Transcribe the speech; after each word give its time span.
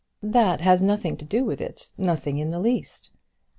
"That 0.23 0.61
has 0.61 0.81
nothing 0.81 1.15
to 1.17 1.25
do 1.25 1.45
with 1.45 1.61
it; 1.61 1.91
nothing 1.95 2.39
in 2.39 2.49
the 2.49 2.57
least." 2.57 3.11